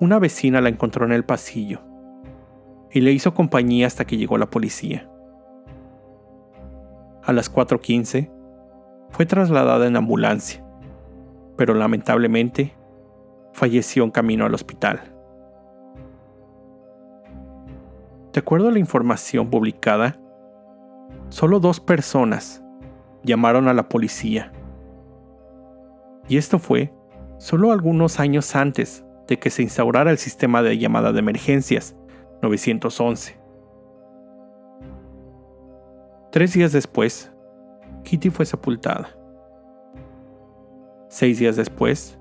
una 0.00 0.18
vecina 0.18 0.60
la 0.60 0.68
encontró 0.68 1.04
en 1.04 1.12
el 1.12 1.24
pasillo 1.24 1.80
y 2.90 3.00
le 3.00 3.12
hizo 3.12 3.34
compañía 3.34 3.86
hasta 3.86 4.04
que 4.04 4.16
llegó 4.16 4.38
la 4.38 4.50
policía. 4.50 5.08
A 7.22 7.32
las 7.32 7.52
4.15 7.52 8.30
fue 9.10 9.26
trasladada 9.26 9.86
en 9.86 9.96
ambulancia, 9.96 10.64
pero 11.56 11.74
lamentablemente 11.74 12.74
falleció 13.52 14.04
en 14.04 14.10
camino 14.10 14.44
al 14.44 14.54
hospital. 14.54 15.00
De 18.32 18.40
acuerdo 18.40 18.68
a 18.68 18.72
la 18.72 18.78
información 18.78 19.50
publicada, 19.50 20.18
solo 21.28 21.60
dos 21.60 21.80
personas 21.80 22.64
llamaron 23.22 23.68
a 23.68 23.74
la 23.74 23.88
policía. 23.88 24.52
Y 26.28 26.38
esto 26.38 26.58
fue 26.58 26.92
solo 27.42 27.72
algunos 27.72 28.20
años 28.20 28.54
antes 28.54 29.04
de 29.26 29.36
que 29.40 29.50
se 29.50 29.62
instaurara 29.62 30.12
el 30.12 30.18
sistema 30.18 30.62
de 30.62 30.78
llamada 30.78 31.12
de 31.12 31.18
emergencias 31.18 31.96
911. 32.40 33.36
Tres 36.30 36.52
días 36.52 36.70
después, 36.70 37.32
Kitty 38.04 38.30
fue 38.30 38.46
sepultada. 38.46 39.08
Seis 41.08 41.40
días 41.40 41.56
después, 41.56 42.16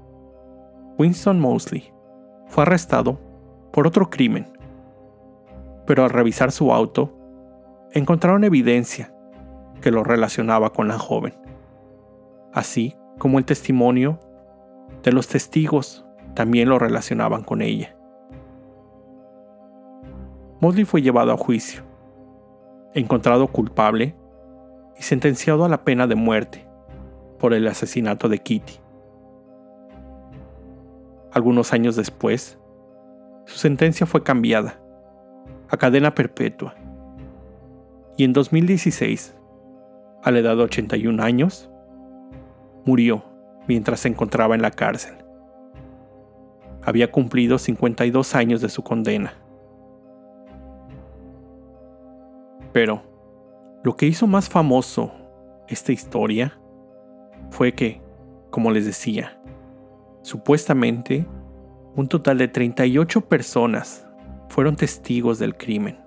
Winston 0.98 1.40
Mosley 1.40 1.94
fue 2.48 2.64
arrestado 2.64 3.20
por 3.72 3.86
otro 3.86 4.10
crimen 4.10 4.48
pero 5.86 6.04
al 6.04 6.10
revisar 6.10 6.52
su 6.52 6.74
auto, 6.74 7.14
encontraron 7.92 8.44
evidencia 8.44 9.14
que 9.82 9.92
lo 9.92 10.04
relacionaba 10.04 10.72
con 10.72 10.88
la 10.88 10.98
joven, 10.98 11.34
así 12.54 12.96
como 13.20 13.40
el 13.40 13.46
testimonio 13.46 14.18
de 15.04 15.12
los 15.12 15.28
testigos 15.28 16.06
también 16.36 16.70
lo 16.70 16.80
relacionaban 16.80 17.44
con 17.44 17.62
ella. 17.62 17.96
Mosley 20.60 20.86
fue 20.86 21.02
llevado 21.02 21.32
a 21.32 21.38
juicio, 21.38 21.84
encontrado 22.94 23.48
culpable 23.48 24.16
y 24.98 25.02
sentenciado 25.02 25.66
a 25.66 25.70
la 25.70 25.84
pena 25.84 26.06
de 26.06 26.16
muerte 26.16 26.68
por 27.40 27.54
el 27.54 27.68
asesinato 27.68 28.30
de 28.30 28.38
Kitty. 28.38 28.74
Algunos 31.34 31.74
años 31.74 31.96
después, 31.96 32.60
su 33.46 33.58
sentencia 33.58 34.06
fue 34.06 34.22
cambiada 34.22 34.80
a 35.70 35.78
cadena 35.78 36.14
perpetua. 36.14 36.76
Y 38.18 38.24
en 38.26 38.34
2016, 38.34 39.36
a 40.22 40.32
la 40.32 40.40
edad 40.40 40.58
de 40.58 40.64
81 40.64 41.24
años, 41.24 41.72
murió 42.86 43.24
mientras 43.72 44.02
se 44.02 44.10
encontraba 44.10 44.54
en 44.54 44.62
la 44.62 44.72
cárcel. 44.72 45.14
Había 46.84 47.10
cumplido 47.10 47.58
52 47.58 48.36
años 48.36 48.60
de 48.60 48.68
su 48.68 48.84
condena. 48.84 49.34
Pero, 52.74 53.02
lo 53.82 53.96
que 53.96 54.08
hizo 54.08 54.28
más 54.28 54.50
famoso 54.50 55.14
esta 55.70 55.94
historia 55.94 56.60
fue 57.50 57.72
que, 57.72 58.02
como 58.50 58.72
les 58.72 58.86
decía, 58.86 59.42
supuestamente 60.22 61.26
un 61.96 62.10
total 62.10 62.40
de 62.40 62.50
38 62.50 63.22
personas 63.22 64.06
fueron 64.50 64.76
testigos 64.76 65.40
del 65.40 65.56
crimen, 65.56 65.98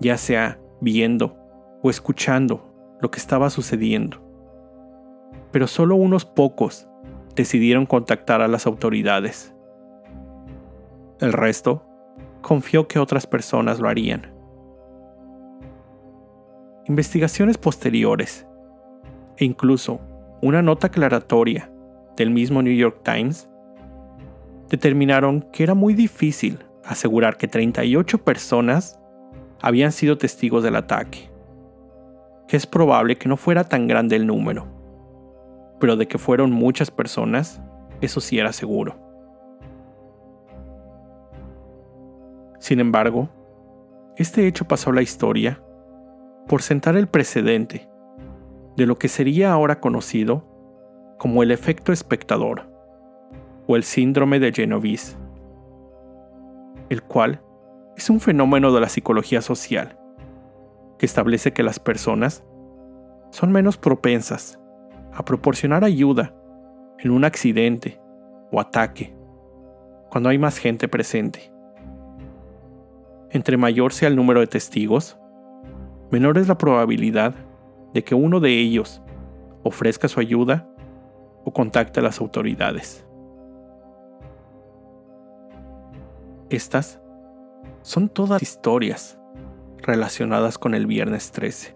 ya 0.00 0.18
sea 0.18 0.58
viendo 0.80 1.36
o 1.80 1.90
escuchando 1.90 2.74
lo 3.00 3.08
que 3.12 3.20
estaba 3.20 3.50
sucediendo. 3.50 4.25
Pero 5.56 5.68
solo 5.68 5.96
unos 5.96 6.26
pocos 6.26 6.86
decidieron 7.34 7.86
contactar 7.86 8.42
a 8.42 8.46
las 8.46 8.66
autoridades. 8.66 9.54
El 11.18 11.32
resto 11.32 11.82
confió 12.42 12.88
que 12.88 12.98
otras 12.98 13.26
personas 13.26 13.80
lo 13.80 13.88
harían. 13.88 14.34
Investigaciones 16.84 17.56
posteriores 17.56 18.46
e 19.38 19.46
incluso 19.46 19.98
una 20.42 20.60
nota 20.60 20.88
aclaratoria 20.88 21.72
del 22.18 22.28
mismo 22.28 22.60
New 22.60 22.76
York 22.76 23.00
Times 23.02 23.48
determinaron 24.68 25.40
que 25.54 25.62
era 25.62 25.72
muy 25.72 25.94
difícil 25.94 26.58
asegurar 26.84 27.38
que 27.38 27.48
38 27.48 28.18
personas 28.18 29.00
habían 29.62 29.92
sido 29.92 30.18
testigos 30.18 30.62
del 30.62 30.76
ataque, 30.76 31.30
que 32.46 32.58
es 32.58 32.66
probable 32.66 33.16
que 33.16 33.30
no 33.30 33.38
fuera 33.38 33.64
tan 33.64 33.88
grande 33.88 34.16
el 34.16 34.26
número, 34.26 34.75
pero 35.78 35.96
de 35.96 36.06
que 36.06 36.18
fueron 36.18 36.50
muchas 36.50 36.90
personas, 36.90 37.60
eso 38.00 38.20
sí 38.20 38.38
era 38.38 38.52
seguro. 38.52 38.96
Sin 42.58 42.80
embargo, 42.80 43.28
este 44.16 44.46
hecho 44.46 44.64
pasó 44.66 44.90
a 44.90 44.94
la 44.94 45.02
historia 45.02 45.62
por 46.48 46.62
sentar 46.62 46.96
el 46.96 47.06
precedente 47.06 47.88
de 48.76 48.86
lo 48.86 48.96
que 48.96 49.08
sería 49.08 49.52
ahora 49.52 49.80
conocido 49.80 50.44
como 51.18 51.42
el 51.42 51.50
efecto 51.50 51.92
espectador 51.92 52.68
o 53.66 53.76
el 53.76 53.84
síndrome 53.84 54.38
de 54.38 54.52
Genovese, 54.52 55.16
el 56.88 57.02
cual 57.02 57.42
es 57.96 58.10
un 58.10 58.20
fenómeno 58.20 58.72
de 58.72 58.80
la 58.80 58.88
psicología 58.88 59.40
social 59.40 59.98
que 60.98 61.06
establece 61.06 61.52
que 61.52 61.62
las 61.62 61.78
personas 61.78 62.44
son 63.30 63.52
menos 63.52 63.76
propensas 63.76 64.58
a 65.16 65.24
proporcionar 65.24 65.82
ayuda 65.82 66.34
en 66.98 67.10
un 67.10 67.24
accidente 67.24 67.98
o 68.52 68.60
ataque 68.60 69.16
cuando 70.10 70.28
hay 70.28 70.38
más 70.38 70.58
gente 70.58 70.88
presente. 70.88 71.50
Entre 73.30 73.56
mayor 73.56 73.92
sea 73.92 74.08
el 74.08 74.16
número 74.16 74.40
de 74.40 74.46
testigos, 74.46 75.18
menor 76.10 76.38
es 76.38 76.48
la 76.48 76.58
probabilidad 76.58 77.34
de 77.92 78.04
que 78.04 78.14
uno 78.14 78.40
de 78.40 78.60
ellos 78.60 79.02
ofrezca 79.62 80.06
su 80.06 80.20
ayuda 80.20 80.68
o 81.44 81.52
contacte 81.52 82.00
a 82.00 82.02
las 82.02 82.20
autoridades. 82.20 83.06
Estas 86.50 87.00
son 87.82 88.08
todas 88.08 88.42
historias 88.42 89.18
relacionadas 89.78 90.58
con 90.58 90.74
el 90.74 90.86
viernes 90.86 91.32
13. 91.32 91.75